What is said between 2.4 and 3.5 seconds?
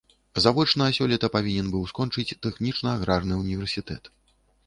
тэхнічна-аграрны